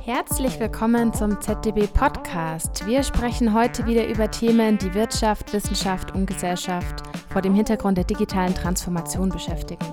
[0.00, 2.86] Herzlich willkommen zum ZDB Podcast.
[2.86, 8.04] Wir sprechen heute wieder über Themen, die Wirtschaft, Wissenschaft und Gesellschaft vor dem Hintergrund der
[8.04, 9.84] digitalen Transformation beschäftigen.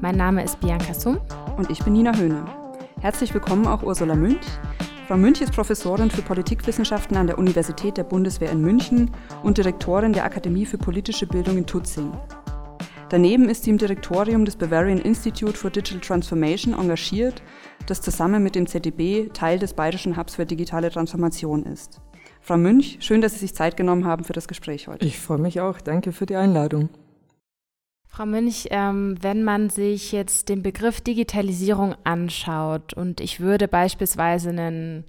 [0.00, 1.20] Mein Name ist Bianca Summ.
[1.56, 2.44] Und ich bin Nina Höhne.
[3.00, 4.46] Herzlich willkommen auch Ursula Münch.
[5.06, 9.10] Frau Münch ist Professorin für Politikwissenschaften an der Universität der Bundeswehr in München
[9.42, 12.10] und Direktorin der Akademie für politische Bildung in Tutzing.
[13.10, 17.42] Daneben ist sie im Direktorium des Bavarian Institute for Digital Transformation engagiert,
[17.86, 22.00] das zusammen mit dem ZDB Teil des Bayerischen Hubs für digitale Transformation ist.
[22.40, 25.04] Frau Münch, schön, dass Sie sich Zeit genommen haben für das Gespräch heute.
[25.04, 25.82] Ich freue mich auch.
[25.82, 26.88] Danke für die Einladung.
[28.14, 34.50] Frau Münch, ähm, wenn man sich jetzt den Begriff Digitalisierung anschaut und ich würde beispielsweise
[34.50, 35.04] einen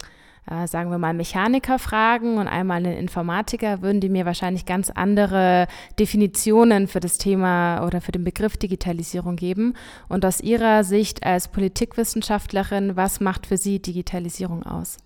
[0.50, 4.90] äh, sagen wir mal, Mechaniker fragen und einmal einen Informatiker, würden die mir wahrscheinlich ganz
[4.90, 5.68] andere
[6.00, 9.76] Definitionen für das Thema oder für den Begriff Digitalisierung geben.
[10.10, 14.98] Und aus Ihrer Sicht als Politikwissenschaftlerin, was macht für Sie Digitalisierung aus?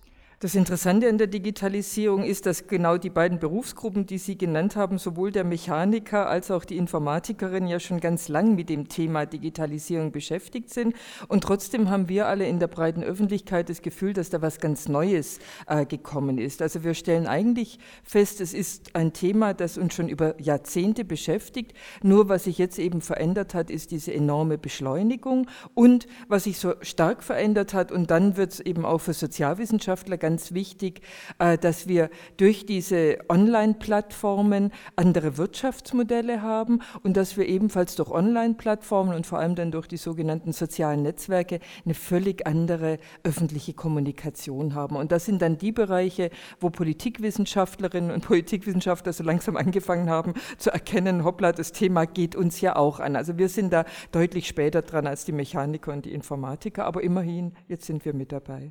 [0.42, 4.96] Das Interessante an der Digitalisierung ist, dass genau die beiden Berufsgruppen, die Sie genannt haben,
[4.96, 10.12] sowohl der Mechaniker als auch die Informatikerin ja schon ganz lang mit dem Thema Digitalisierung
[10.12, 10.96] beschäftigt sind.
[11.28, 14.88] Und trotzdem haben wir alle in der breiten Öffentlichkeit das Gefühl, dass da was ganz
[14.88, 16.62] Neues äh, gekommen ist.
[16.62, 21.74] Also wir stellen eigentlich fest, es ist ein Thema, das uns schon über Jahrzehnte beschäftigt.
[22.02, 25.48] Nur was sich jetzt eben verändert hat, ist diese enorme Beschleunigung.
[25.74, 30.16] Und was sich so stark verändert hat, und dann wird es eben auch für Sozialwissenschaftler
[30.16, 31.00] ganz ganz wichtig,
[31.40, 39.12] äh, dass wir durch diese Online-Plattformen andere Wirtschaftsmodelle haben und dass wir ebenfalls durch Online-Plattformen
[39.12, 44.94] und vor allem dann durch die sogenannten sozialen Netzwerke eine völlig andere öffentliche Kommunikation haben.
[44.94, 50.70] Und das sind dann die Bereiche, wo Politikwissenschaftlerinnen und Politikwissenschaftler so langsam angefangen haben zu
[50.70, 53.16] erkennen, hoppla, das Thema geht uns ja auch an.
[53.16, 57.50] Also wir sind da deutlich später dran als die Mechaniker und die Informatiker, aber immerhin,
[57.66, 58.70] jetzt sind wir mit dabei.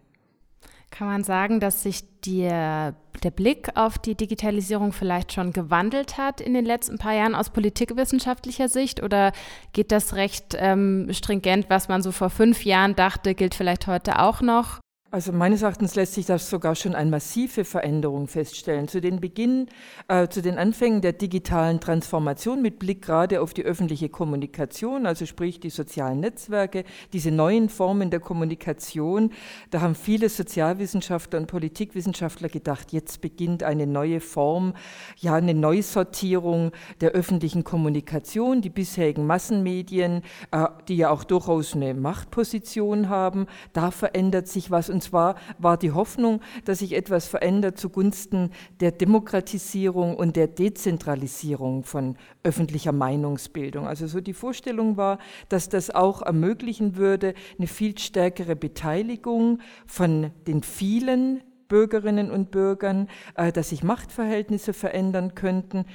[0.92, 6.42] Kann man sagen, dass sich der, der Blick auf die Digitalisierung vielleicht schon gewandelt hat
[6.42, 9.04] in den letzten paar Jahren aus politikwissenschaftlicher Sicht?
[9.04, 9.32] Oder
[9.74, 14.20] geht das recht ähm, stringent, was man so vor fünf Jahren dachte, gilt vielleicht heute
[14.20, 14.80] auch noch?
[15.12, 18.88] Also meines Erachtens lässt sich das sogar schon eine massive Veränderung feststellen.
[18.88, 19.66] Zu den Beginn,
[20.08, 25.26] äh, zu den Anfängen der digitalen Transformation mit Blick gerade auf die öffentliche Kommunikation, also
[25.26, 29.32] sprich die sozialen Netzwerke, diese neuen Formen der Kommunikation,
[29.72, 34.76] da haben viele Sozialwissenschaftler und Politikwissenschaftler gedacht, jetzt beginnt eine neue Form,
[35.18, 36.72] ja eine Neusortierung
[37.02, 38.62] der öffentlichen Kommunikation.
[38.62, 40.22] Die bisherigen Massenmedien,
[40.52, 44.92] äh, die ja auch durchaus eine Machtposition haben, da verändert sich was.
[44.92, 48.52] Und und zwar war die Hoffnung, dass sich etwas verändert zugunsten
[48.82, 53.88] der Demokratisierung und der Dezentralisierung von öffentlicher Meinungsbildung.
[53.88, 60.32] Also so die Vorstellung war, dass das auch ermöglichen würde, eine viel stärkere Beteiligung von
[60.48, 65.86] den vielen Bürgerinnen und Bürgern, äh, dass sich Machtverhältnisse verändern könnten.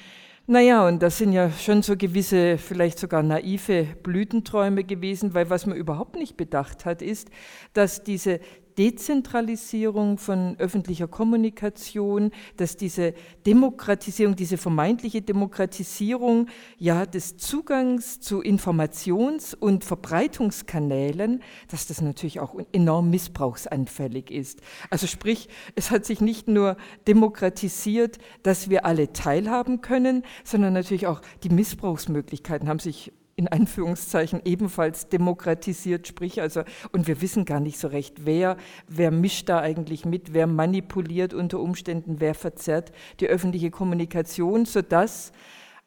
[0.46, 5.64] Naja, und das sind ja schon so gewisse, vielleicht sogar naive Blütenträume gewesen, weil was
[5.64, 7.30] man überhaupt nicht bedacht hat, ist,
[7.72, 8.40] dass diese
[8.78, 13.14] Dezentralisierung von öffentlicher Kommunikation, dass diese
[13.46, 16.48] Demokratisierung, diese vermeintliche Demokratisierung
[16.78, 24.60] ja des Zugangs zu Informations- und Verbreitungskanälen, dass das natürlich auch enorm missbrauchsanfällig ist.
[24.90, 31.06] Also sprich, es hat sich nicht nur demokratisiert, dass wir alle teilhaben können, sondern natürlich
[31.06, 36.62] auch die Missbrauchsmöglichkeiten haben sich in Anführungszeichen ebenfalls demokratisiert, sprich also,
[36.92, 38.56] und wir wissen gar nicht so recht, wer,
[38.88, 45.32] wer mischt da eigentlich mit, wer manipuliert unter Umständen, wer verzerrt die öffentliche Kommunikation, sodass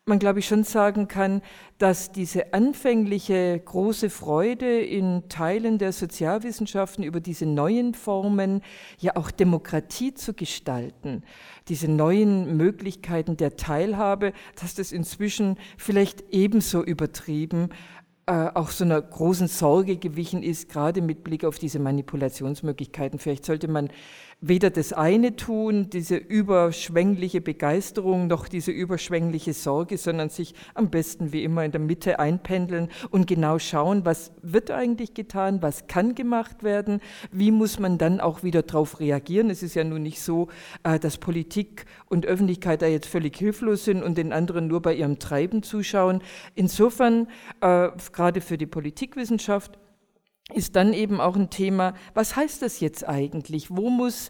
[0.07, 1.41] man, glaube ich, schon sagen kann,
[1.77, 8.61] dass diese anfängliche große Freude in Teilen der Sozialwissenschaften über diese neuen Formen,
[8.99, 11.23] ja auch Demokratie zu gestalten,
[11.67, 17.69] diese neuen Möglichkeiten der Teilhabe, dass das inzwischen vielleicht ebenso übertrieben
[18.29, 23.19] äh, auch so einer großen Sorge gewichen ist, gerade mit Blick auf diese Manipulationsmöglichkeiten.
[23.19, 23.89] Vielleicht sollte man
[24.39, 31.33] weder das eine tun, diese überschwängliche Begeisterung, noch diese überschwängliche Sorge, sondern sich am besten
[31.33, 36.13] wie immer in der Mitte einpendeln und genau schauen, was wird eigentlich getan, was kann
[36.13, 37.01] gemacht werden,
[37.31, 39.49] wie muss man dann auch wieder darauf reagieren.
[39.49, 40.49] Es ist ja nun nicht so,
[40.83, 44.93] äh, dass Politik und Öffentlichkeit da jetzt völlig hilflos sind und den anderen nur bei
[44.93, 46.21] ihrem Treiben zuschauen.
[46.53, 47.27] Insofern,
[47.61, 49.79] äh, gerade für die Politikwissenschaft,
[50.53, 53.69] ist dann eben auch ein Thema, was heißt das jetzt eigentlich?
[53.69, 54.29] Wo muss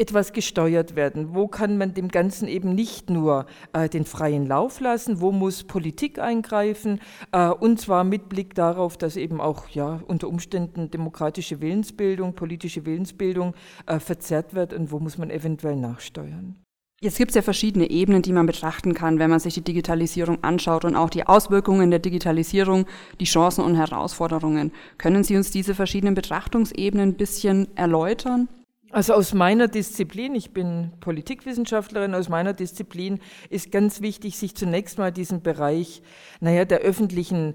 [0.00, 1.34] etwas gesteuert werden?
[1.34, 5.20] Wo kann man dem Ganzen eben nicht nur äh, den freien Lauf lassen?
[5.20, 7.00] Wo muss Politik eingreifen?
[7.32, 12.86] Äh, und zwar mit Blick darauf, dass eben auch ja, unter Umständen demokratische Willensbildung, politische
[12.86, 13.54] Willensbildung
[13.86, 16.56] äh, verzerrt wird und wo muss man eventuell nachsteuern?
[17.00, 20.42] Jetzt gibt es ja verschiedene Ebenen, die man betrachten kann, wenn man sich die Digitalisierung
[20.42, 22.86] anschaut und auch die Auswirkungen der Digitalisierung,
[23.20, 24.72] die Chancen und Herausforderungen.
[24.96, 28.48] Können Sie uns diese verschiedenen Betrachtungsebenen ein bisschen erläutern?
[28.90, 34.98] Also aus meiner Disziplin, ich bin Politikwissenschaftlerin, aus meiner Disziplin ist ganz wichtig, sich zunächst
[34.98, 36.02] mal diesen Bereich,
[36.40, 37.54] naja, der öffentlichen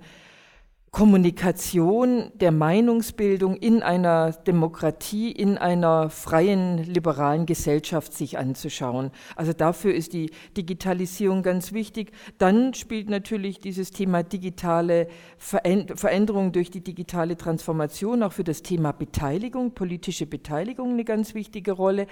[0.94, 9.10] Kommunikation der Meinungsbildung in einer Demokratie, in einer freien, liberalen Gesellschaft sich anzuschauen.
[9.36, 12.12] Also dafür ist die Digitalisierung ganz wichtig.
[12.38, 15.08] Dann spielt natürlich dieses Thema digitale
[15.40, 21.72] Veränderung durch die digitale Transformation auch für das Thema Beteiligung, politische Beteiligung eine ganz wichtige
[21.72, 22.06] Rolle.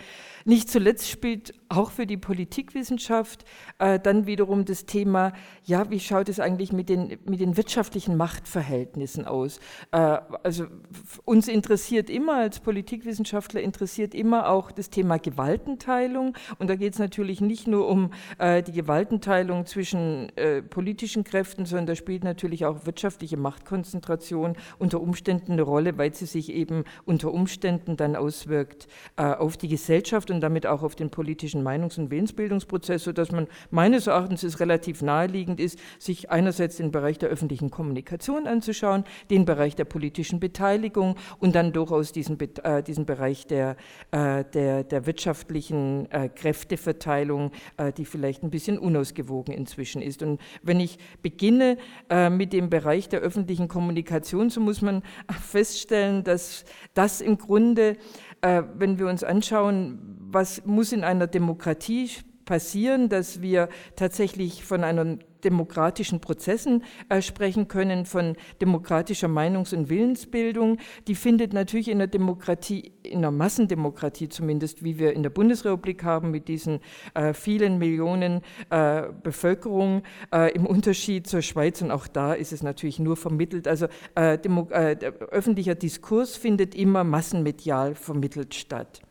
[0.44, 3.46] Nicht zuletzt spielt auch für die Politikwissenschaft
[3.78, 5.34] äh, dann wiederum das Thema,
[5.66, 9.60] ja, wie schaut es eigentlich mit den, mit den wirtschaftlichen Machtverhältnissen Machtverhältnissen aus.
[9.92, 10.66] Äh, also
[11.26, 17.00] uns interessiert immer als Politikwissenschaftler interessiert immer auch das Thema Gewaltenteilung und da geht es
[17.00, 22.66] natürlich nicht nur um äh, die Gewaltenteilung zwischen äh, politischen Kräften, sondern da spielt natürlich
[22.66, 28.88] auch wirtschaftliche Machtkonzentration unter Umständen eine Rolle, weil sie sich eben unter Umständen dann auswirkt
[29.16, 34.08] auf die Gesellschaft und damit auch auf den politischen Meinungs- und Willensbildungsprozess, sodass man meines
[34.08, 39.46] Erachtens es relativ naheliegend ist, sich einerseits den Bereich der öffentlichen Kommunikation an anzuschauen, den
[39.46, 43.76] Bereich der politischen Beteiligung und dann durchaus diesen, äh, diesen Bereich der,
[44.12, 50.22] äh, der, der wirtschaftlichen äh, Kräfteverteilung, äh, die vielleicht ein bisschen unausgewogen inzwischen ist.
[50.22, 51.78] Und wenn ich beginne
[52.10, 55.02] äh, mit dem Bereich der öffentlichen Kommunikation, so muss man
[55.42, 56.64] feststellen, dass
[56.94, 57.98] das im Grunde,
[58.42, 62.10] äh, wenn wir uns anschauen, was muss in einer Demokratie
[62.46, 69.90] passieren, dass wir tatsächlich von einem demokratischen Prozessen äh, sprechen können, von demokratischer Meinungs- und
[69.90, 70.78] Willensbildung.
[71.08, 76.04] Die findet natürlich in der Demokratie, in einer Massendemokratie zumindest, wie wir in der Bundesrepublik
[76.04, 76.80] haben, mit diesen
[77.14, 80.04] äh, vielen Millionen äh, Bevölkerung,
[80.34, 81.82] äh, im Unterschied zur Schweiz.
[81.82, 83.68] Und auch da ist es natürlich nur vermittelt.
[83.68, 84.96] Also äh, äh,
[85.32, 89.02] öffentlicher Diskurs findet immer massenmedial vermittelt statt.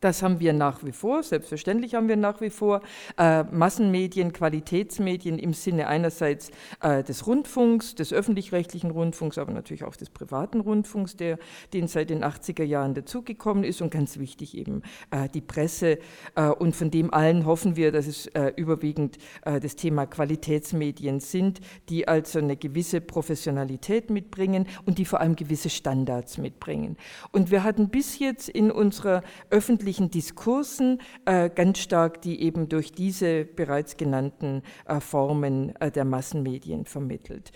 [0.00, 2.80] Das haben wir nach wie vor, selbstverständlich haben wir nach wie vor
[3.18, 6.50] äh, Massenmedien, Qualitätsmedien im Sinne einerseits
[6.80, 11.38] äh, des Rundfunks, des öffentlich-rechtlichen Rundfunks, aber natürlich auch des privaten Rundfunks, der
[11.74, 15.98] den seit den 80er Jahren dazugekommen ist und ganz wichtig eben äh, die Presse
[16.34, 21.20] äh, und von dem allen hoffen wir, dass es äh, überwiegend äh, das Thema Qualitätsmedien
[21.20, 21.60] sind,
[21.90, 26.96] die also eine gewisse Professionalität mitbringen und die vor allem gewisse Standards mitbringen.
[27.32, 32.68] Und wir hatten bis jetzt in unserer öffentlichen öffentlichen Diskursen äh, ganz stark die eben
[32.68, 37.50] durch diese bereits genannten äh, Formen äh, der Massenmedien vermittelt.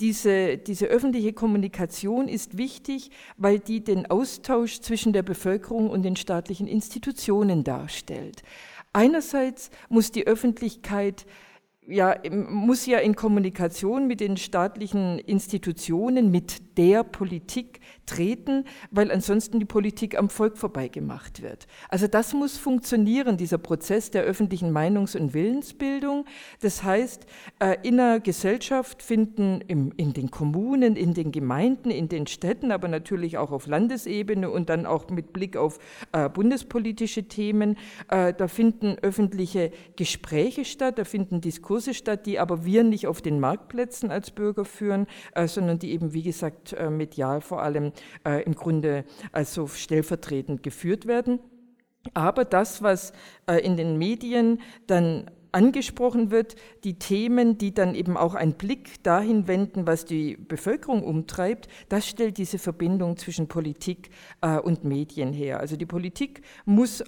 [0.00, 6.16] Diese, diese öffentliche Kommunikation ist wichtig, weil die den Austausch zwischen der Bevölkerung und den
[6.16, 8.42] staatlichen Institutionen darstellt.
[8.94, 11.26] Einerseits muss die Öffentlichkeit
[11.88, 19.58] ja, muss ja in Kommunikation mit den staatlichen Institutionen, mit der Politik treten, weil ansonsten
[19.58, 21.66] die Politik am Volk vorbeigemacht wird.
[21.88, 26.24] Also das muss funktionieren, dieser Prozess der öffentlichen Meinungs- und Willensbildung.
[26.60, 27.26] Das heißt,
[27.58, 32.88] äh, in der Gesellschaft finden in den Kommunen, in den Gemeinden, in den Städten, aber
[32.88, 35.78] natürlich auch auf Landesebene und dann auch mit Blick auf
[36.12, 37.76] äh, bundespolitische Themen,
[38.08, 41.40] äh, da finden öffentliche Gespräche statt, da finden
[41.76, 45.06] Diskurse statt, die aber wir nicht auf den Marktplätzen als Bürger führen,
[45.46, 47.92] sondern die eben, wie gesagt, medial vor allem
[48.26, 51.38] äh, im Grunde also stellvertretend geführt werden.
[52.14, 53.12] Aber das, was
[53.46, 59.02] äh, in den Medien dann angesprochen wird, die Themen, die dann eben auch einen Blick
[59.02, 65.32] dahin wenden, was die Bevölkerung umtreibt, das stellt diese Verbindung zwischen Politik äh, und Medien
[65.32, 65.60] her.
[65.60, 67.02] Also die Politik muss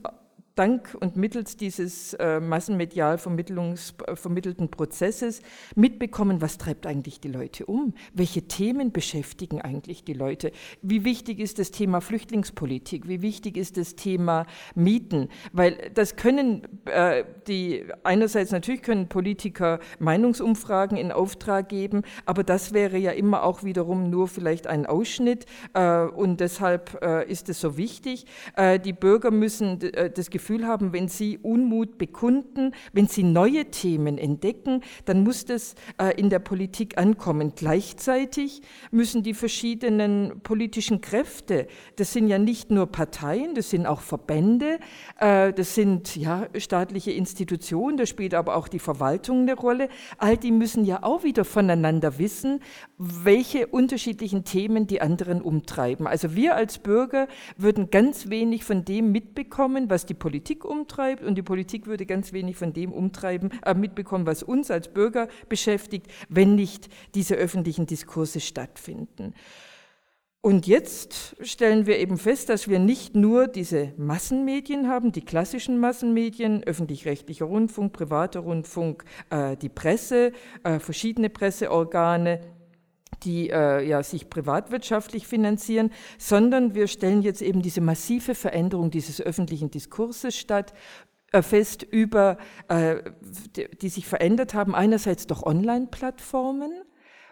[0.58, 5.40] dank und mittels dieses äh, massenmedial äh, vermittelten Prozesses
[5.76, 7.94] mitbekommen, was treibt eigentlich die Leute um?
[8.12, 10.50] Welche Themen beschäftigen eigentlich die Leute?
[10.82, 13.06] Wie wichtig ist das Thema Flüchtlingspolitik?
[13.08, 15.28] Wie wichtig ist das Thema Mieten?
[15.52, 22.72] Weil das können äh, die, einerseits natürlich können Politiker Meinungsumfragen in Auftrag geben, aber das
[22.72, 27.60] wäre ja immer auch wiederum nur vielleicht ein Ausschnitt äh, und deshalb äh, ist es
[27.60, 28.26] so wichtig.
[28.56, 29.78] Äh, die Bürger müssen
[30.14, 35.44] das Gefühl Gefühl haben, wenn sie Unmut bekunden, wenn sie neue Themen entdecken, dann muss
[35.44, 37.52] das äh, in der Politik ankommen.
[37.54, 44.00] Gleichzeitig müssen die verschiedenen politischen Kräfte, das sind ja nicht nur Parteien, das sind auch
[44.00, 44.78] Verbände,
[45.20, 49.90] äh, das sind ja staatliche Institutionen, da spielt aber auch die Verwaltung eine Rolle.
[50.16, 52.60] All die müssen ja auch wieder voneinander wissen,
[52.96, 56.06] welche unterschiedlichen Themen die anderen umtreiben.
[56.06, 57.28] Also wir als Bürger
[57.58, 62.32] würden ganz wenig von dem mitbekommen, was die Politik umtreibt, und die Politik würde ganz
[62.32, 67.86] wenig von dem umtreiben, äh, mitbekommen, was uns als Bürger beschäftigt, wenn nicht diese öffentlichen
[67.86, 69.34] Diskurse stattfinden.
[70.40, 75.80] Und jetzt stellen wir eben fest, dass wir nicht nur diese Massenmedien haben, die klassischen
[75.80, 82.40] Massenmedien, öffentlich-rechtlicher Rundfunk, privater Rundfunk, äh, die Presse, äh, verschiedene Presseorgane,
[83.22, 89.20] die äh, ja, sich privatwirtschaftlich finanzieren, sondern wir stellen jetzt eben diese massive Veränderung dieses
[89.20, 90.72] öffentlichen Diskurses statt,
[91.32, 92.38] äh, fest über,
[92.68, 92.96] äh,
[93.54, 96.72] die, die sich verändert haben, einerseits durch Online-Plattformen,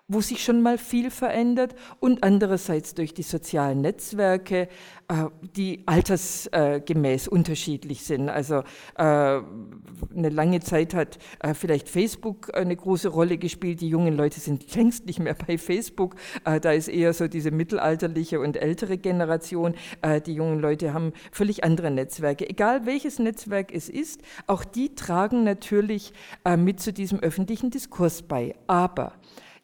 [0.09, 4.69] wo sich schon mal viel verändert und andererseits durch die sozialen Netzwerke,
[5.09, 8.29] äh, die altersgemäß unterschiedlich sind.
[8.29, 8.63] Also
[8.97, 13.81] äh, eine lange Zeit hat äh, vielleicht Facebook eine große Rolle gespielt.
[13.81, 16.15] Die jungen Leute sind längst nicht mehr bei Facebook.
[16.45, 19.75] Da ist eher so diese mittelalterliche und ältere Generation.
[20.27, 22.49] Die jungen Leute haben völlig andere Netzwerke.
[22.49, 26.13] Egal welches Netzwerk es ist, auch die tragen natürlich
[26.57, 28.55] mit zu diesem öffentlichen Diskurs bei.
[28.67, 29.13] Aber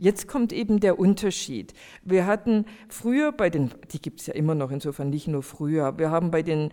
[0.02, 1.74] Jetzt kommt eben der Unterschied.
[2.02, 5.96] Wir hatten früher bei den, die gibt es ja immer noch insofern nicht nur früher,
[5.96, 6.72] wir haben bei den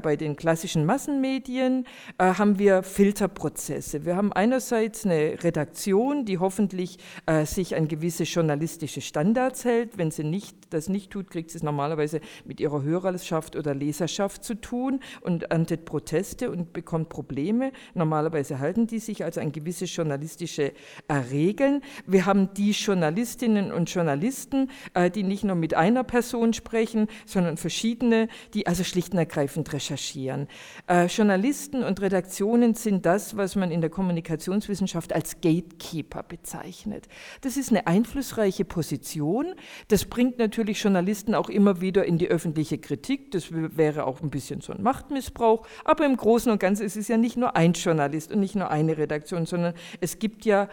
[0.00, 1.86] bei den klassischen Massenmedien
[2.18, 4.04] äh, haben wir Filterprozesse.
[4.04, 9.96] Wir haben einerseits eine Redaktion, die hoffentlich äh, sich an gewisse journalistische Standards hält.
[9.96, 14.44] Wenn sie nicht, das nicht tut, kriegt sie es normalerweise mit ihrer Hörerschaft oder Leserschaft
[14.44, 17.72] zu tun und erntet Proteste und bekommt Probleme.
[17.94, 20.72] Normalerweise halten die sich also an gewisse journalistische
[21.08, 21.82] äh, Regeln.
[22.06, 27.56] Wir haben die Journalistinnen und Journalisten, äh, die nicht nur mit einer Person sprechen, sondern
[27.56, 30.48] verschiedene, die also schlicht und ergreifend recherchieren.
[30.88, 37.08] Äh, Journalisten und Redaktionen sind das, was man in der Kommunikationswissenschaft als Gatekeeper bezeichnet.
[37.40, 39.54] Das ist eine einflussreiche Position.
[39.88, 43.30] Das bringt natürlich Journalisten auch immer wieder in die öffentliche Kritik.
[43.30, 45.66] Das wäre auch ein bisschen so ein Machtmissbrauch.
[45.84, 48.70] Aber im Großen und Ganzen ist es ja nicht nur ein Journalist und nicht nur
[48.70, 50.68] eine Redaktion, sondern es gibt ja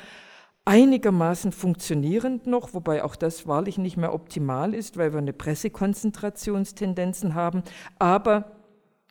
[0.67, 7.35] einigermaßen funktionierend noch, wobei auch das wahrlich nicht mehr optimal ist, weil wir eine Pressekonzentrationstendenzen
[7.35, 7.63] haben.
[7.99, 8.56] Aber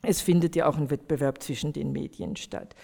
[0.07, 2.75] es findet ja auch ein Wettbewerb zwischen den Medien statt.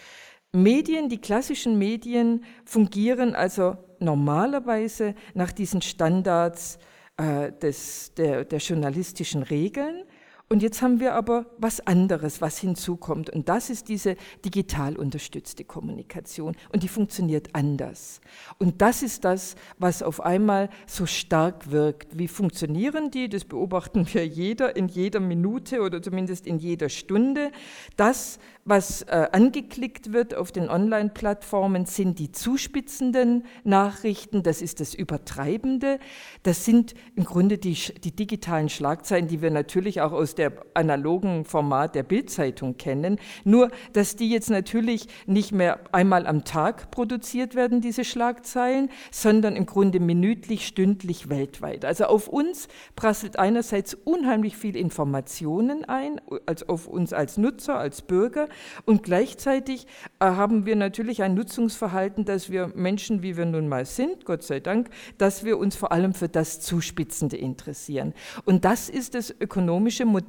[0.53, 6.79] Medien, die klassischen Medien fungieren also normalerweise nach diesen Standards
[7.17, 10.05] äh, des, der, der journalistischen Regeln.
[10.49, 13.31] Und jetzt haben wir aber was anderes, was hinzukommt.
[13.31, 16.57] Und das ist diese digital unterstützte Kommunikation.
[16.73, 18.21] Und die funktioniert anders.
[18.59, 22.19] Und das ist das, was auf einmal so stark wirkt.
[22.19, 23.29] Wie funktionieren die?
[23.29, 27.51] Das beobachten wir jeder in jeder Minute oder zumindest in jeder Stunde.
[27.97, 34.95] Das, was äh, angeklickt wird auf den Online-Plattformen, sind die zuspitzenden Nachrichten, das ist das
[34.95, 35.99] Übertreibende,
[36.43, 41.45] das sind im Grunde die, die digitalen Schlagzeilen, die wir natürlich auch aus der analogen
[41.45, 47.55] Format der Bildzeitung kennen, nur dass die jetzt natürlich nicht mehr einmal am Tag produziert
[47.55, 51.85] werden, diese Schlagzeilen, sondern im Grunde minütlich, stündlich weltweit.
[51.85, 58.03] Also auf uns prasselt einerseits unheimlich viel Informationen ein, als auf uns als Nutzer, als
[58.03, 58.49] Bürger,
[58.85, 59.87] und gleichzeitig
[60.21, 64.43] äh, haben wir natürlich ein Nutzungsverhalten, dass wir Menschen, wie wir nun mal sind, Gott
[64.43, 68.15] sei Dank, dass wir uns vor allem für das Zuspitzende interessieren.
[68.45, 70.22] Und das ist das ökonomische Modell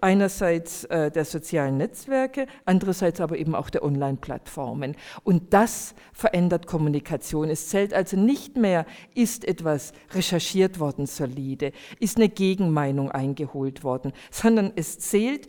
[0.00, 4.96] einerseits äh, der sozialen Netzwerke, andererseits aber eben auch der Online-Plattformen.
[5.24, 7.50] Und das verändert Kommunikation.
[7.50, 14.12] Es zählt also nicht mehr, ist etwas recherchiert worden solide, ist eine Gegenmeinung eingeholt worden,
[14.30, 15.48] sondern es zählt,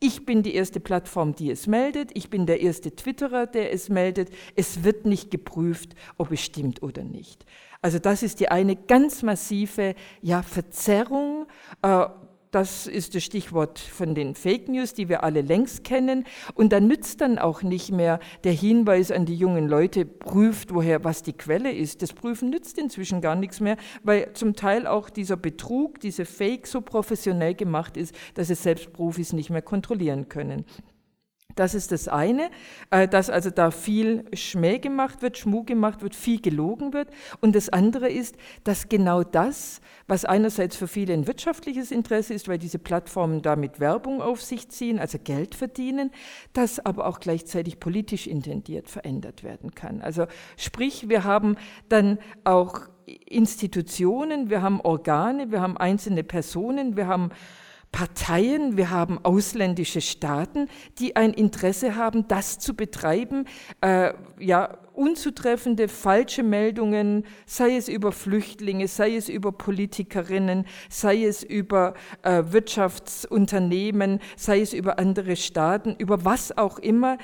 [0.00, 2.10] ich bin die erste Plattform, die es meldet.
[2.14, 4.30] Ich bin der erste Twitterer, der es meldet.
[4.54, 7.44] Es wird nicht geprüft, ob es stimmt oder nicht.
[7.82, 11.46] Also das ist die eine ganz massive ja, Verzerrung
[11.82, 12.06] äh,
[12.50, 16.24] das ist das Stichwort von den Fake News, die wir alle längst kennen.
[16.54, 21.04] Und da nützt dann auch nicht mehr der Hinweis an die jungen Leute, prüft, woher
[21.04, 22.02] was die Quelle ist.
[22.02, 26.66] Das Prüfen nützt inzwischen gar nichts mehr, weil zum Teil auch dieser Betrug, diese Fake
[26.66, 30.64] so professionell gemacht ist, dass es selbst Profis nicht mehr kontrollieren können.
[31.58, 32.50] Das ist das eine,
[32.90, 37.08] äh, dass also da viel Schmäh gemacht wird, Schmuh gemacht wird, viel gelogen wird.
[37.40, 42.46] Und das andere ist, dass genau das, was einerseits für viele ein wirtschaftliches Interesse ist,
[42.46, 46.12] weil diese Plattformen damit Werbung auf sich ziehen, also Geld verdienen,
[46.52, 50.00] das aber auch gleichzeitig politisch intendiert verändert werden kann.
[50.00, 51.56] Also sprich, wir haben
[51.88, 52.82] dann auch
[53.26, 57.30] Institutionen, wir haben Organe, wir haben einzelne Personen, wir haben
[57.92, 60.68] Parteien, wir haben ausländische Staaten,
[60.98, 63.46] die ein Interesse haben, das zu betreiben,
[63.80, 71.44] äh, ja, unzutreffende, falsche Meldungen, sei es über Flüchtlinge, sei es über Politikerinnen, sei es
[71.44, 77.16] über äh, Wirtschaftsunternehmen, sei es über andere Staaten, über was auch immer,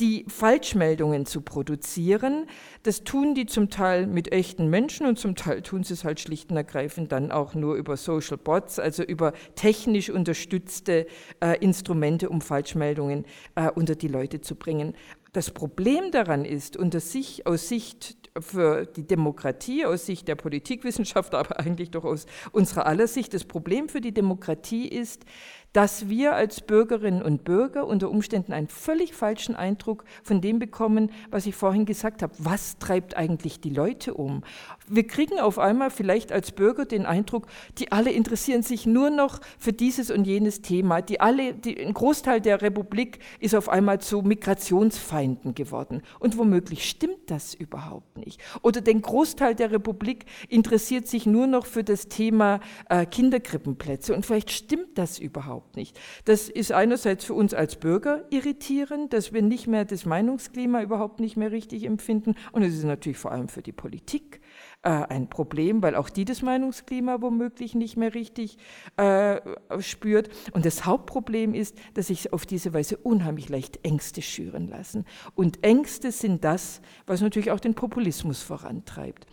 [0.00, 2.46] die Falschmeldungen zu produzieren.
[2.82, 6.20] Das tun die zum Teil mit echten Menschen und zum Teil tun sie es halt
[6.20, 11.06] schlicht und ergreifend dann auch nur über Social Bots, also über technisch unterstützte
[11.40, 14.94] äh, Instrumente, um Falschmeldungen äh, unter die Leute zu bringen.
[15.32, 21.34] Das Problem daran ist, unter sich, aus Sicht für die Demokratie, aus Sicht der Politikwissenschaft,
[21.36, 25.24] aber eigentlich doch aus unserer aller Sicht, das Problem für die Demokratie ist,
[25.72, 31.10] dass wir als Bürgerinnen und Bürger unter Umständen einen völlig falschen Eindruck von dem bekommen,
[31.30, 32.32] was ich vorhin gesagt habe.
[32.38, 34.42] Was treibt eigentlich die Leute um?
[34.88, 37.46] Wir kriegen auf einmal vielleicht als Bürger den Eindruck,
[37.78, 41.02] die alle interessieren sich nur noch für dieses und jenes Thema.
[41.02, 46.02] Die alle, die, ein Großteil der Republik ist auf einmal zu Migrationsfeinden geworden.
[46.18, 48.40] Und womöglich stimmt das überhaupt nicht.
[48.62, 54.14] Oder den Großteil der Republik interessiert sich nur noch für das Thema äh, Kinderkrippenplätze.
[54.14, 55.98] Und vielleicht stimmt das überhaupt überhaupt nicht.
[56.24, 61.20] Das ist einerseits für uns als Bürger irritierend, dass wir nicht mehr das Meinungsklima überhaupt
[61.20, 62.34] nicht mehr richtig empfinden.
[62.52, 64.40] Und es ist natürlich vor allem für die Politik
[64.82, 68.58] äh, ein Problem, weil auch die das Meinungsklima womöglich nicht mehr richtig
[68.96, 69.40] äh,
[69.80, 70.30] spürt.
[70.52, 75.04] Und das Hauptproblem ist, dass sich auf diese Weise unheimlich leicht Ängste schüren lassen.
[75.34, 79.26] Und Ängste sind das, was natürlich auch den Populismus vorantreibt.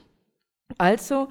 [0.77, 1.29] Also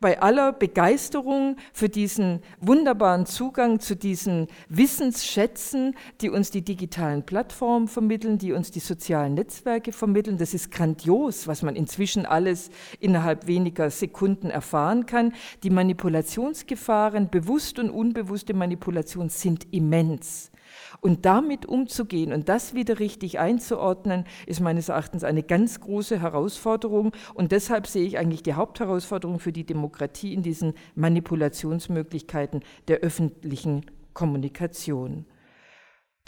[0.00, 7.88] bei aller Begeisterung für diesen wunderbaren Zugang zu diesen Wissensschätzen, die uns die digitalen Plattformen
[7.88, 10.38] vermitteln, die uns die sozialen Netzwerke vermitteln.
[10.38, 15.34] Das ist grandios, was man inzwischen alles innerhalb weniger Sekunden erfahren kann.
[15.64, 20.52] Die Manipulationsgefahren, bewusst und unbewusste Manipulation sind immens.
[21.00, 27.12] Und damit umzugehen und das wieder richtig einzuordnen, ist meines Erachtens eine ganz große Herausforderung.
[27.34, 33.86] Und deshalb sehe ich eigentlich die Hauptherausforderung für die Demokratie in diesen Manipulationsmöglichkeiten der öffentlichen
[34.14, 35.26] Kommunikation.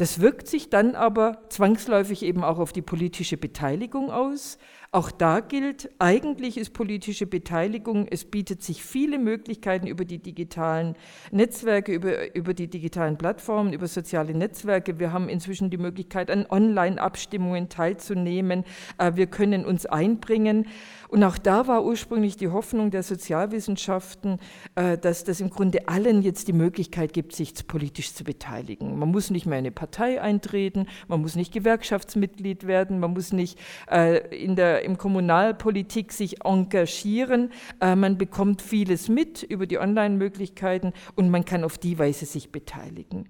[0.00, 4.56] Das wirkt sich dann aber zwangsläufig eben auch auf die politische Beteiligung aus.
[4.92, 10.96] Auch da gilt, eigentlich ist politische Beteiligung, es bietet sich viele Möglichkeiten über die digitalen
[11.30, 14.98] Netzwerke, über, über die digitalen Plattformen, über soziale Netzwerke.
[14.98, 18.64] Wir haben inzwischen die Möglichkeit, an Online-Abstimmungen teilzunehmen.
[18.98, 20.66] Äh, wir können uns einbringen.
[21.06, 24.40] Und auch da war ursprünglich die Hoffnung der Sozialwissenschaften,
[24.74, 28.98] äh, dass das im Grunde allen jetzt die Möglichkeit gibt, sich politisch zu beteiligen.
[28.98, 33.32] Man muss nicht mehr in eine Partei eintreten, man muss nicht Gewerkschaftsmitglied werden, man muss
[33.32, 33.56] nicht
[33.88, 37.52] äh, in der im Kommunalpolitik sich engagieren.
[37.80, 42.50] Äh, man bekommt vieles mit über die Online-Möglichkeiten und man kann auf die Weise sich
[42.50, 43.28] beteiligen.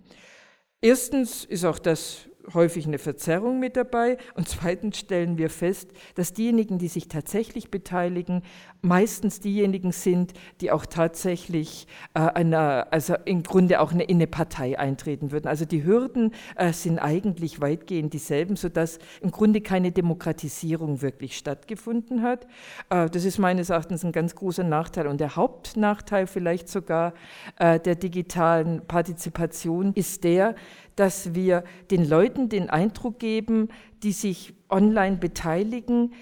[0.81, 4.17] Erstens ist auch das häufig eine Verzerrung mit dabei.
[4.35, 8.43] Und zweitens stellen wir fest, dass diejenigen, die sich tatsächlich beteiligen,
[8.83, 14.27] meistens diejenigen sind, die auch tatsächlich äh, einer, also im Grunde auch eine, in eine
[14.27, 15.49] Partei eintreten würden.
[15.49, 22.23] Also die Hürden äh, sind eigentlich weitgehend dieselben, sodass im Grunde keine Demokratisierung wirklich stattgefunden
[22.23, 22.47] hat.
[22.89, 25.07] Äh, das ist meines Erachtens ein ganz großer Nachteil.
[25.07, 27.15] Und der Hauptnachteil vielleicht sogar
[27.59, 30.55] äh, der digitalen Partizipation ist der,
[30.97, 33.69] dass wir den Leuten den Eindruck geben,
[34.03, 36.13] die sich online beteiligen,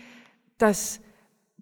[0.58, 1.00] dass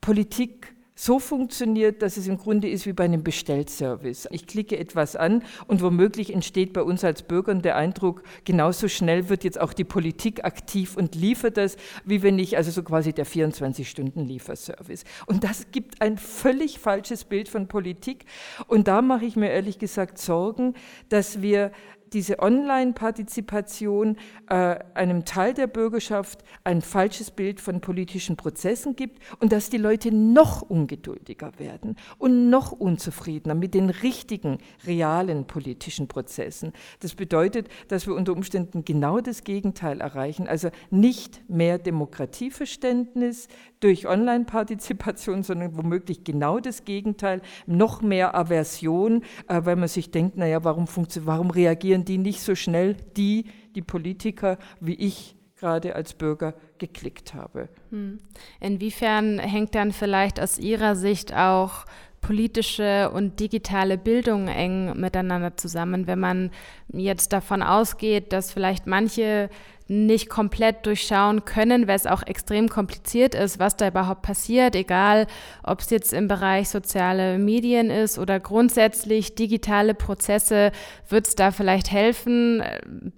[0.01, 4.27] Politik so funktioniert, dass es im Grunde ist wie bei einem Bestellservice.
[4.31, 9.29] Ich klicke etwas an und womöglich entsteht bei uns als Bürgern der Eindruck, genauso schnell
[9.29, 13.13] wird jetzt auch die Politik aktiv und liefert das, wie wenn ich, also so quasi
[13.13, 15.05] der 24-Stunden-Lieferservice.
[15.27, 18.25] Und das gibt ein völlig falsches Bild von Politik.
[18.67, 20.73] Und da mache ich mir ehrlich gesagt Sorgen,
[21.11, 21.73] dass wir
[22.13, 24.17] diese Online-Partizipation
[24.49, 29.79] äh, einem Teil der Bürgerschaft ein falsches Bild von politischen Prozessen gibt und dass die
[29.79, 36.73] Leute noch ungeduldiger werden und noch unzufriedener mit den richtigen, realen politischen Prozessen.
[37.01, 43.49] Das bedeutet, dass wir unter Umständen genau das Gegenteil erreichen, also nicht mehr Demokratieverständnis
[43.81, 50.37] durch Online-Partizipation, sondern womöglich genau das Gegenteil, noch mehr Aversion, äh, weil man sich denkt,
[50.37, 50.87] naja, warum,
[51.21, 57.35] warum reagieren die nicht so schnell, die, die Politiker wie ich gerade als Bürger geklickt
[57.35, 57.69] habe.
[57.91, 58.19] Hm.
[58.61, 61.87] Inwiefern hängt dann vielleicht aus Ihrer Sicht auch
[62.21, 66.51] politische und digitale Bildung eng miteinander zusammen, wenn man
[66.89, 69.49] jetzt davon ausgeht, dass vielleicht manche
[69.89, 75.27] nicht komplett durchschauen können, weil es auch extrem kompliziert ist, was da überhaupt passiert, egal
[75.63, 80.73] ob es jetzt im Bereich soziale Medien ist oder grundsätzlich digitale Prozesse,
[81.09, 82.63] wird es da vielleicht helfen,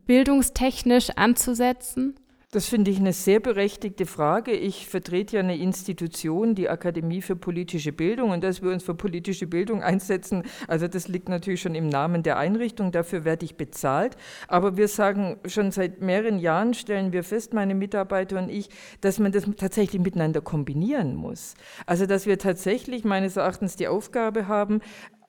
[0.06, 2.14] bildungstechnisch anzusetzen?
[2.50, 4.52] Das finde ich eine sehr berechtigte Frage.
[4.52, 8.94] Ich vertrete ja eine Institution, die Akademie für politische Bildung, und dass wir uns für
[8.94, 13.56] politische Bildung einsetzen, also das liegt natürlich schon im Namen der Einrichtung, dafür werde ich
[13.56, 14.16] bezahlt.
[14.46, 18.70] Aber wir sagen schon seit mehreren Jahren, stellen wir fest, meine Mitarbeiter und ich,
[19.02, 21.52] dass man das tatsächlich miteinander kombinieren muss.
[21.84, 24.80] Also dass wir tatsächlich meines Erachtens die Aufgabe haben,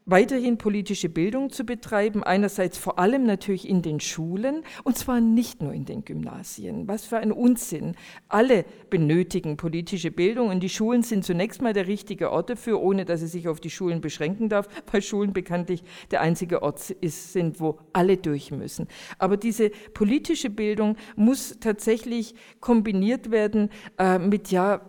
[0.10, 5.62] weiterhin politische Bildung zu betreiben, einerseits vor allem natürlich in den Schulen und zwar nicht
[5.62, 6.88] nur in den Gymnasien.
[6.88, 7.95] Was für ein Unsinn.
[8.28, 13.06] Alle benötigen politische Bildung und die Schulen sind zunächst mal der richtige Ort dafür, ohne
[13.06, 17.34] dass es sich auf die Schulen beschränken darf, weil Schulen bekanntlich der einzige Ort ist,
[17.34, 18.88] sind, wo alle durch müssen.
[19.17, 24.82] Aber diese politische Bildung muss tatsächlich kombiniert werden äh, mit, ja,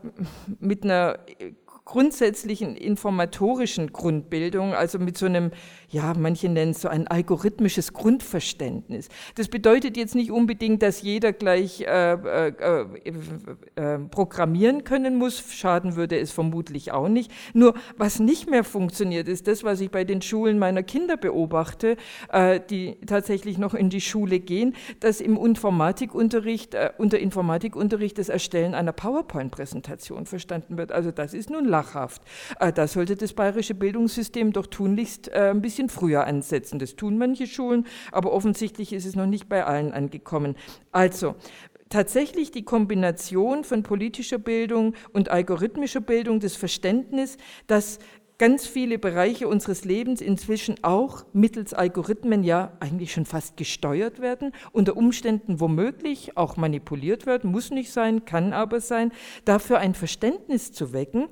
[0.58, 1.18] mit einer
[1.90, 5.50] grundsätzlichen informatorischen Grundbildung, also mit so einem,
[5.88, 9.08] ja, manche nennen es so ein algorithmisches Grundverständnis.
[9.34, 12.52] Das bedeutet jetzt nicht unbedingt, dass jeder gleich äh, äh,
[13.74, 15.42] äh, programmieren können muss.
[15.52, 17.32] Schaden würde es vermutlich auch nicht.
[17.54, 21.96] Nur was nicht mehr funktioniert, ist das, was ich bei den Schulen meiner Kinder beobachte,
[22.32, 28.28] äh, die tatsächlich noch in die Schule gehen, dass im Informatikunterricht, äh, unter Informatikunterricht das
[28.28, 30.92] Erstellen einer PowerPoint-Präsentation verstanden wird.
[30.92, 31.79] Also das ist nun lachhaft.
[32.58, 36.78] Äh, da sollte das bayerische Bildungssystem doch tunlichst äh, ein bisschen früher ansetzen.
[36.78, 40.56] Das tun manche Schulen, aber offensichtlich ist es noch nicht bei allen angekommen.
[40.92, 41.34] Also,
[41.88, 47.98] tatsächlich die Kombination von politischer Bildung und algorithmischer Bildung, das Verständnis, dass
[48.38, 54.52] ganz viele Bereiche unseres Lebens inzwischen auch mittels Algorithmen ja eigentlich schon fast gesteuert werden,
[54.72, 59.12] unter Umständen womöglich auch manipuliert werden, muss nicht sein, kann aber sein,
[59.44, 61.28] dafür ein Verständnis zu wecken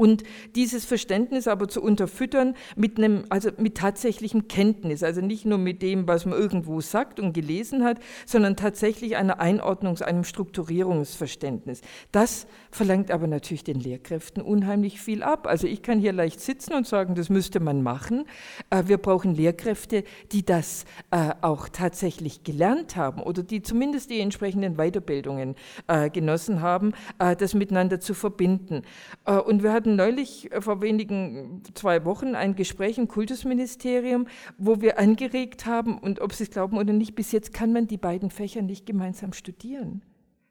[0.00, 0.22] und
[0.54, 5.82] dieses Verständnis aber zu unterfüttern mit einem, also mit tatsächlichem Kenntnis, also nicht nur mit
[5.82, 11.80] dem, was man irgendwo sagt und gelesen hat, sondern tatsächlich einer Einordnungs-, einem Strukturierungsverständnis.
[12.12, 15.48] Das verlangt aber natürlich den Lehrkräften unheimlich viel ab.
[15.48, 18.24] Also ich kann hier leicht sitzen und sagen, das müsste man machen.
[18.70, 24.20] Äh, wir brauchen Lehrkräfte, die das äh, auch tatsächlich gelernt haben oder die zumindest die
[24.20, 25.56] entsprechenden Weiterbildungen
[25.88, 28.82] äh, genossen haben, das miteinander zu verbinden.
[29.24, 34.26] Und wir hatten hatten neulich äh, vor wenigen zwei Wochen ein Gespräch im Kultusministerium,
[34.58, 37.86] wo wir angeregt haben, und ob Sie es glauben oder nicht, bis jetzt kann man
[37.86, 40.02] die beiden Fächer nicht gemeinsam studieren.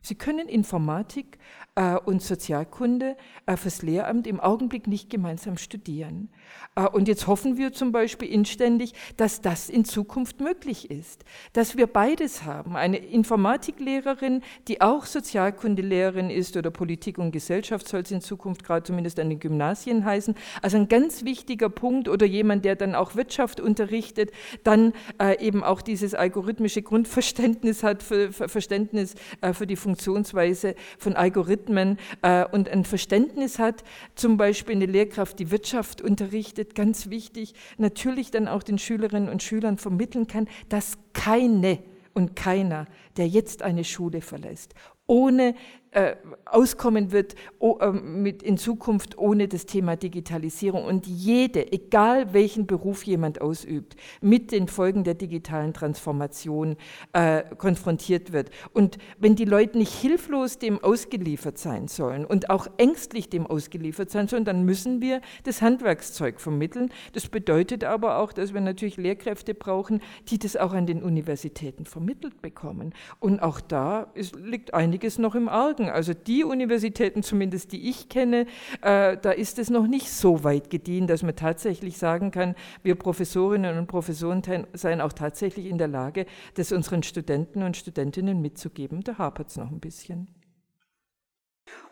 [0.07, 1.37] Sie können Informatik
[1.75, 6.29] äh, und Sozialkunde äh, fürs Lehramt im Augenblick nicht gemeinsam studieren.
[6.75, 11.75] Äh, und jetzt hoffen wir zum Beispiel inständig, dass das in Zukunft möglich ist, dass
[11.75, 12.77] wir beides haben.
[12.77, 18.83] Eine Informatiklehrerin, die auch Sozialkundelehrerin ist oder Politik und Gesellschaft soll es in Zukunft gerade
[18.83, 20.35] zumindest an den Gymnasien heißen.
[20.61, 24.31] Also ein ganz wichtiger Punkt oder jemand, der dann auch Wirtschaft unterrichtet,
[24.63, 29.96] dann äh, eben auch dieses algorithmische Grundverständnis hat, für, für Verständnis äh, für die Funktion
[29.97, 33.83] Funktionsweise von Algorithmen äh, und ein Verständnis hat,
[34.15, 39.41] zum Beispiel eine Lehrkraft, die Wirtschaft unterrichtet, ganz wichtig, natürlich dann auch den Schülerinnen und
[39.41, 41.79] Schülern vermitteln kann, dass keine
[42.13, 42.85] und keiner,
[43.17, 44.73] der jetzt eine Schule verlässt,
[45.07, 45.55] ohne
[45.91, 50.85] äh, auskommen wird oh, äh, mit in Zukunft ohne das Thema Digitalisierung.
[50.85, 56.75] Und jede, egal welchen Beruf jemand ausübt, mit den Folgen der digitalen Transformation
[57.13, 58.51] äh, konfrontiert wird.
[58.73, 64.11] Und wenn die Leute nicht hilflos dem ausgeliefert sein sollen und auch ängstlich dem ausgeliefert
[64.11, 66.91] sein sollen, dann müssen wir das Handwerkszeug vermitteln.
[67.13, 71.85] Das bedeutet aber auch, dass wir natürlich Lehrkräfte brauchen, die das auch an den Universitäten
[71.85, 72.93] vermittelt bekommen.
[73.19, 75.89] Und auch da ist, liegt einiges noch im Argen.
[75.89, 78.45] Also die Universitäten, zumindest die ich kenne,
[78.81, 82.95] äh, da ist es noch nicht so weit gediehen, dass man tatsächlich sagen kann, wir
[82.95, 84.41] Professorinnen und Professoren
[84.73, 89.01] seien auch tatsächlich in der Lage, das unseren Studenten und Studentinnen mitzugeben.
[89.03, 90.27] Da hapert es noch ein bisschen.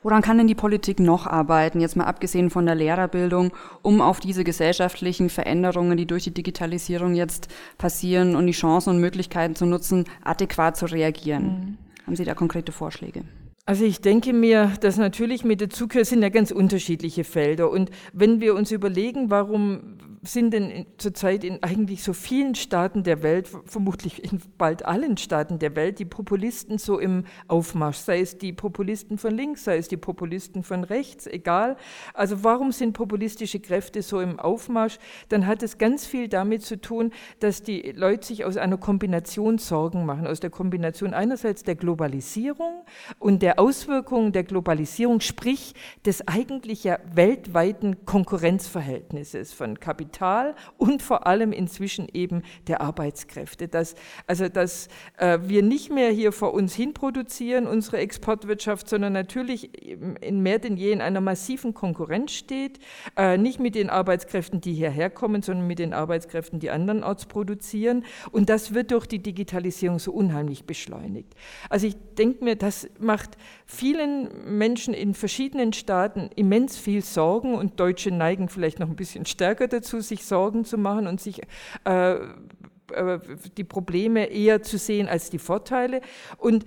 [0.03, 4.19] Woran kann denn die Politik noch arbeiten, jetzt mal abgesehen von der Lehrerbildung, um auf
[4.19, 9.65] diese gesellschaftlichen Veränderungen, die durch die Digitalisierung jetzt passieren und die Chancen und Möglichkeiten zu
[9.65, 11.43] nutzen, adäquat zu reagieren?
[11.43, 11.77] Mhm.
[12.05, 13.23] Haben Sie da konkrete Vorschläge?
[13.67, 17.71] Also ich denke mir, dass natürlich mit der Zugehör sind ja ganz unterschiedliche Felder.
[17.71, 19.94] Und wenn wir uns überlegen, warum
[20.25, 25.59] sind denn zurzeit in eigentlich so vielen Staaten der Welt, vermutlich in bald allen Staaten
[25.59, 29.88] der Welt, die Populisten so im Aufmarsch, sei es die Populisten von links, sei es
[29.88, 31.77] die Populisten von rechts, egal.
[32.13, 34.97] Also warum sind populistische Kräfte so im Aufmarsch?
[35.29, 39.57] Dann hat es ganz viel damit zu tun, dass die Leute sich aus einer Kombination
[39.57, 42.85] Sorgen machen, aus der Kombination einerseits der Globalisierung
[43.19, 45.73] und der Auswirkungen der Globalisierung, sprich
[46.05, 50.14] des eigentlich ja weltweiten Konkurrenzverhältnisses von Kapital
[50.78, 53.67] und vor allem inzwischen eben der Arbeitskräfte.
[53.67, 53.95] Dass,
[54.28, 59.69] also dass äh, wir nicht mehr hier vor uns hin produzieren, unsere Exportwirtschaft, sondern natürlich
[60.21, 62.80] in mehr denn je in einer massiven Konkurrenz steht,
[63.17, 68.04] äh, nicht mit den Arbeitskräften, die hierher kommen, sondern mit den Arbeitskräften, die andernorts produzieren.
[68.32, 71.34] Und das wird durch die Digitalisierung so unheimlich beschleunigt.
[71.69, 77.80] Also ich denke mir, das macht vielen Menschen in verschiedenen Staaten immens viel Sorgen und
[77.80, 81.41] Deutsche neigen vielleicht noch ein bisschen stärker dazu, sich Sorgen zu machen und sich
[81.86, 83.20] äh, äh
[83.58, 86.02] die Probleme eher zu sehen als die Vorteile.
[86.38, 86.65] Und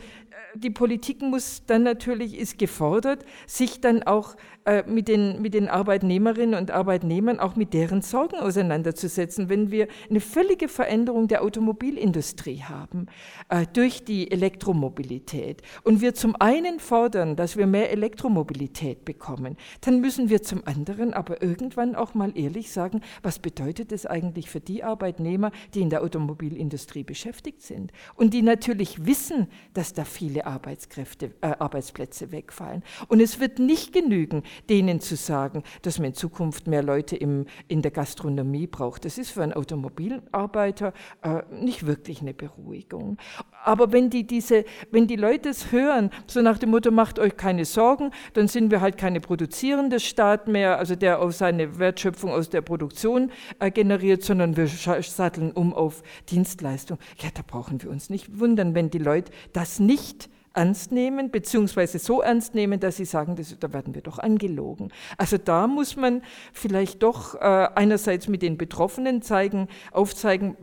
[0.55, 4.37] die Politik muss dann natürlich, ist gefordert, sich dann auch
[4.69, 9.49] äh, mit, den, mit den Arbeitnehmerinnen und Arbeitnehmern, auch mit deren Sorgen auseinanderzusetzen.
[9.49, 13.07] Wenn wir eine völlige Veränderung der Automobilindustrie haben
[13.49, 20.03] äh, durch die Elektromobilität und wir zum einen fordern, dass wir mehr Elektromobilität bekommen, dann
[20.03, 24.61] müssen wir zum anderen aber irgendwann auch mal ehrlich sagen, was bedeutet es eigentlich für
[24.61, 30.45] die Arbeitnehmer, die in der Automobilindustrie beschäftigt sind und die natürlich wissen, dass da viele
[30.45, 32.83] Arbeitskräfte, äh, Arbeitsplätze wegfallen.
[33.09, 37.47] Und es wird nicht genügen, denen zu sagen, dass man in Zukunft mehr Leute im,
[37.69, 39.05] in der Gastronomie braucht.
[39.05, 40.93] Das ist für einen Automobilarbeiter
[41.23, 43.19] äh, nicht wirklich eine Beruhigung.
[43.65, 47.37] Aber wenn die, diese, wenn die Leute es hören, so nach dem Motto, macht euch
[47.37, 52.31] keine Sorgen, dann sind wir halt keine produzierende Staat mehr, also der auf seine Wertschöpfung
[52.31, 56.99] aus der Produktion äh, generiert, sondern wir satteln um auf Dienstleistung.
[57.19, 62.01] Ja, da brauchen wir uns nicht wundern, wenn die Leute das nicht ernst nehmen, beziehungsweise
[62.01, 64.93] so ernst nehmen, dass sie sagen, das, da werden wir doch angelogen.
[65.17, 70.57] Also da muss man vielleicht doch äh, einerseits mit den Betroffenen zeigen, aufzeigen,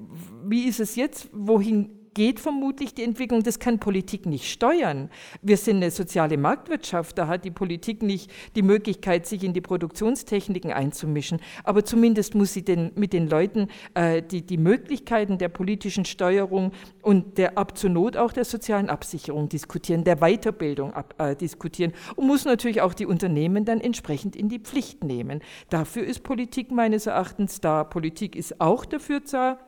[0.44, 5.12] wie ist es jetzt, wohin geht vermutlich die Entwicklung, das kann Politik nicht steuern.
[5.44, 9.62] Wir sind eine soziale Marktwirtschaft, da hat die Politik nicht die Möglichkeit, sich in die
[9.62, 15.50] Produktionstechniken einzumischen, aber zumindest muss sie den, mit den Leuten äh, die, die Möglichkeiten der
[15.50, 16.72] politischen Steuerung
[17.04, 21.94] und der ab zur Not auch der sozialen Absicherung diskutieren, der Weiterbildung ab, äh, diskutieren
[22.16, 25.42] und muss natürlich auch die Unternehmen dann entsprechend in die Pflicht nehmen.
[25.70, 27.84] Dafür ist Politik meines Erachtens da.
[27.84, 29.60] Politik ist auch dafür da,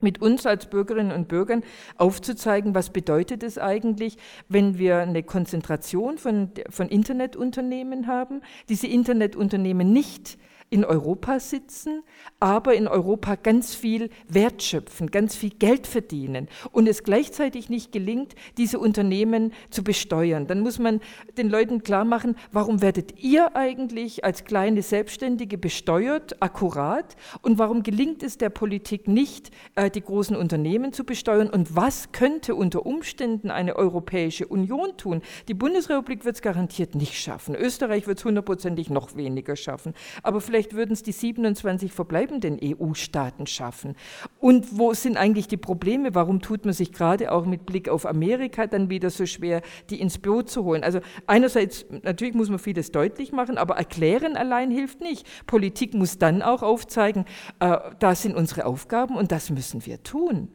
[0.00, 1.62] mit uns als Bürgerinnen und Bürgern
[1.96, 9.92] aufzuzeigen, was bedeutet es eigentlich, wenn wir eine Konzentration von, von Internetunternehmen haben, diese Internetunternehmen
[9.92, 12.02] nicht in Europa sitzen,
[12.40, 17.92] aber in Europa ganz viel Wert schöpfen, ganz viel Geld verdienen und es gleichzeitig nicht
[17.92, 20.46] gelingt, diese Unternehmen zu besteuern.
[20.46, 21.00] Dann muss man
[21.38, 27.82] den Leuten klar machen, warum werdet ihr eigentlich als kleine Selbstständige besteuert, akkurat, und warum
[27.82, 32.84] gelingt es der Politik nicht, äh, die großen Unternehmen zu besteuern und was könnte unter
[32.86, 35.22] Umständen eine Europäische Union tun?
[35.46, 37.54] Die Bundesrepublik wird es garantiert nicht schaffen.
[37.54, 39.94] Österreich wird es hundertprozentig noch weniger schaffen.
[40.22, 43.94] Aber vielleicht vielleicht würden es die 27 verbleibenden EU-Staaten schaffen.
[44.40, 46.14] Und wo sind eigentlich die Probleme?
[46.14, 50.00] Warum tut man sich gerade auch mit Blick auf Amerika dann wieder so schwer, die
[50.00, 50.82] ins Boot zu holen?
[50.82, 55.26] Also einerseits, natürlich muss man vieles deutlich machen, aber erklären allein hilft nicht.
[55.46, 57.26] Politik muss dann auch aufzeigen,
[57.60, 60.48] äh, das sind unsere Aufgaben und das müssen wir tun.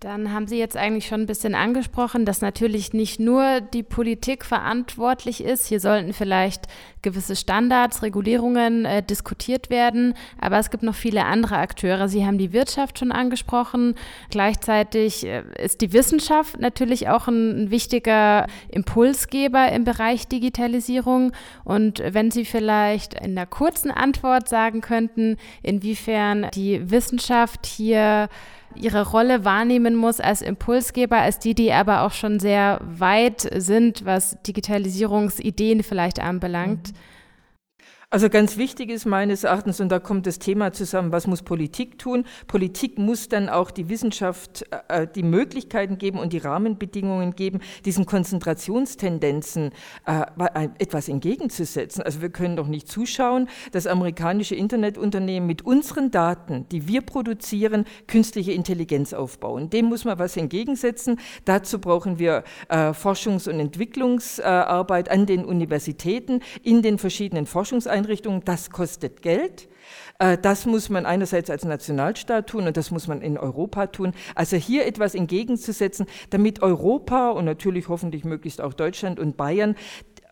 [0.00, 4.44] Dann haben Sie jetzt eigentlich schon ein bisschen angesprochen, dass natürlich nicht nur die Politik
[4.44, 5.66] verantwortlich ist.
[5.66, 6.68] Hier sollten vielleicht
[7.02, 12.08] gewisse Standards, Regulierungen äh, diskutiert werden, aber es gibt noch viele andere Akteure.
[12.08, 13.96] Sie haben die Wirtschaft schon angesprochen.
[14.30, 21.32] Gleichzeitig äh, ist die Wissenschaft natürlich auch ein, ein wichtiger Impulsgeber im Bereich Digitalisierung.
[21.64, 28.28] Und wenn Sie vielleicht in der kurzen Antwort sagen könnten, inwiefern die Wissenschaft hier
[28.74, 34.04] ihre Rolle wahrnehmen muss als Impulsgeber, als die, die aber auch schon sehr weit sind,
[34.04, 36.88] was Digitalisierungsideen vielleicht anbelangt.
[36.88, 36.98] Mhm.
[38.10, 41.98] Also ganz wichtig ist meines Erachtens, und da kommt das Thema zusammen, was muss Politik
[41.98, 42.24] tun?
[42.46, 48.06] Politik muss dann auch die Wissenschaft äh, die Möglichkeiten geben und die Rahmenbedingungen geben, diesen
[48.06, 49.72] Konzentrationstendenzen
[50.06, 50.24] äh,
[50.78, 52.02] etwas entgegenzusetzen.
[52.02, 57.84] Also wir können doch nicht zuschauen, dass amerikanische Internetunternehmen mit unseren Daten, die wir produzieren,
[58.06, 59.68] künstliche Intelligenz aufbauen.
[59.68, 61.20] Dem muss man was entgegensetzen.
[61.44, 68.42] Dazu brauchen wir äh, Forschungs- und Entwicklungsarbeit an den Universitäten, in den verschiedenen Forschungseinrichtungen Bildungseinrichtungen,
[68.44, 69.68] das kostet Geld.
[70.18, 74.12] Äh, das muss man einerseits als Nationalstaat tun und das muss man in Europa tun.
[74.34, 79.76] Also hier etwas entgegenzusetzen, damit Europa und natürlich hoffentlich möglichst auch Deutschland und Bayern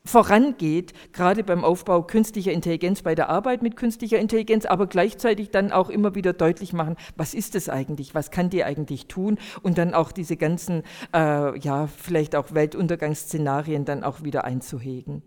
[0.05, 5.73] vorangeht, gerade beim Aufbau künstlicher Intelligenz, bei der Arbeit mit künstlicher Intelligenz, aber gleichzeitig dann
[5.73, 9.79] auch immer wieder deutlich machen, was ist es eigentlich, was kann die eigentlich tun und
[9.79, 15.25] dann auch diese ganzen, äh, ja, vielleicht auch Weltuntergangsszenarien dann auch wieder einzuhegen.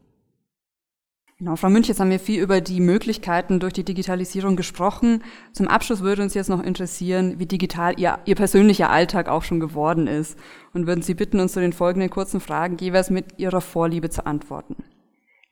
[1.40, 5.24] Genau, Frau Münch, jetzt haben wir viel über die Möglichkeiten durch die Digitalisierung gesprochen.
[5.54, 9.62] Zum Abschluss würde uns jetzt noch interessieren, wie digital Ihr, Ihr persönlicher Alltag auch schon
[9.62, 10.38] geworden ist.
[10.74, 14.26] Und würden Sie bitten, uns zu den folgenden kurzen Fragen jeweils mit Ihrer Vorliebe zu
[14.26, 14.84] antworten.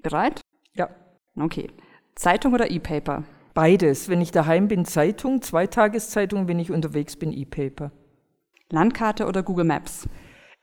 [0.04, 0.42] Bereit?
[0.74, 0.90] Ja.
[1.40, 1.70] Okay.
[2.16, 3.24] Zeitung oder E-Paper?
[3.54, 4.10] Beides.
[4.10, 5.42] Wenn ich daheim bin, Zeitung.
[5.42, 6.50] Zwei Tageszeitung.
[6.50, 7.92] Wenn ich unterwegs bin, E-Paper.
[8.72, 10.10] Landkarte oder Google Maps?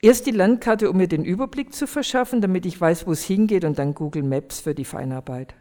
[0.05, 3.65] Erst die Landkarte, um mir den Überblick zu verschaffen, damit ich weiß, wo es hingeht,
[3.65, 5.55] und dann Google Maps für die Feinarbeit.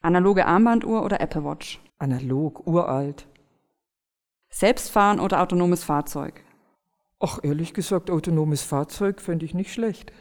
[0.00, 1.82] Analoge Armbanduhr oder Apple Watch?
[1.98, 3.26] Analog, uralt.
[4.48, 6.44] Selbstfahren oder autonomes Fahrzeug?
[7.18, 10.12] Ach, ehrlich gesagt, autonomes Fahrzeug fände ich nicht schlecht.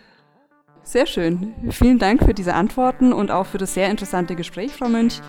[0.81, 1.53] Sehr schön.
[1.69, 5.21] Vielen Dank für diese Antworten und auch für das sehr interessante Gespräch, Frau Münch.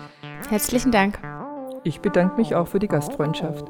[0.49, 1.19] Herzlichen Dank.
[1.83, 3.67] Ich bedanke mich auch für die Gastfreundschaft.